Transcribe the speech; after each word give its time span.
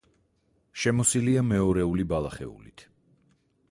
შემოსილია 0.83 1.45
მეორეული 1.51 2.09
ბალახეულით. 2.15 2.89